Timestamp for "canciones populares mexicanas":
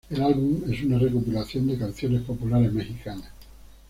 1.77-3.29